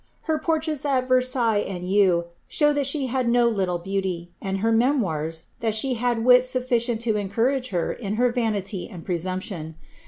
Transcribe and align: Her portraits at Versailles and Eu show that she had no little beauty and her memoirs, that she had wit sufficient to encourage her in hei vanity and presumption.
Her 0.21 0.39
portraits 0.39 0.83
at 0.83 1.07
Versailles 1.07 1.59
and 1.67 1.85
Eu 1.85 2.23
show 2.47 2.73
that 2.73 2.87
she 2.87 3.05
had 3.05 3.29
no 3.29 3.47
little 3.47 3.77
beauty 3.77 4.29
and 4.41 4.57
her 4.57 4.71
memoirs, 4.71 5.43
that 5.59 5.75
she 5.75 5.93
had 5.93 6.25
wit 6.25 6.43
sufficient 6.43 7.01
to 7.01 7.17
encourage 7.17 7.69
her 7.69 7.93
in 7.93 8.15
hei 8.15 8.29
vanity 8.29 8.89
and 8.89 9.05
presumption. 9.05 9.75